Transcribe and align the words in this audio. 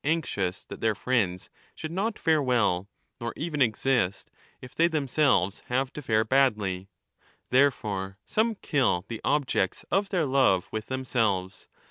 12 0.03 0.13
1246* 0.15 0.15
anxious 0.15 0.63
that 0.63 0.81
their 0.81 0.95
friends 0.95 1.51
should 1.75 1.91
not 1.91 2.17
fare 2.17 2.41
well 2.41 2.89
nor 3.19 3.33
even 3.37 3.61
exist 3.61 4.31
if 4.59 4.73
they 4.73 4.87
themselves 4.87 5.59
have 5.67 5.93
to 5.93 6.01
fare 6.01 6.25
badly.^ 6.25 6.87
Therefore 7.51 8.17
some 8.25 8.55
kill 8.55 9.05
the 9.09 9.21
objects 9.23 9.85
of 9.91 10.09
their 10.09 10.25
love 10.25 10.67
with 10.71 10.87
themselves. 10.87 11.67